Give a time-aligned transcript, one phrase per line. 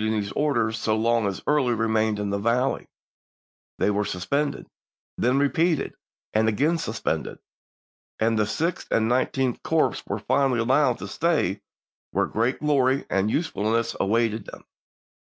[0.00, 2.86] ing these orders, so long as Early remained in the valley;
[3.80, 4.68] they were suspended,
[5.16, 5.92] then repeated
[6.32, 7.40] and again suspended,
[8.20, 11.62] and the Sixth and Nineteenth Corps were finally allowed to stay
[12.12, 14.66] where great glory and usefulness awaited them.